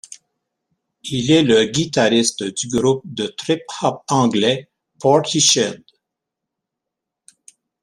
Il 1.03 1.29
est 1.29 1.43
le 1.43 1.65
guitariste 1.65 2.41
du 2.41 2.67
groupe 2.69 3.03
de 3.05 3.27
trip 3.27 3.61
hop 3.83 4.03
anglais 4.09 4.67
Portishead. 4.99 5.83